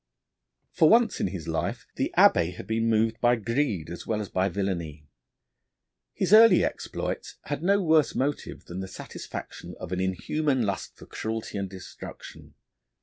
For 0.71 0.89
once 0.89 1.19
in 1.19 1.27
his 1.27 1.47
life 1.47 1.85
the 1.95 2.11
Abbé 2.17 2.55
had 2.55 2.65
been 2.65 2.89
moved 2.89 3.21
by 3.21 3.35
greed 3.35 3.87
as 3.91 4.07
well 4.07 4.19
as 4.19 4.29
by 4.29 4.49
villainy. 4.49 5.05
His 6.15 6.33
early 6.33 6.65
exploits 6.65 7.35
had 7.43 7.61
no 7.61 7.83
worse 7.83 8.15
motive 8.15 8.65
than 8.65 8.79
the 8.79 8.87
satisfaction 8.87 9.75
of 9.79 9.91
an 9.91 9.99
inhuman 9.99 10.63
lust 10.63 10.95
for 10.95 11.05
cruelty 11.05 11.59
and 11.59 11.69
destruction. 11.69 12.55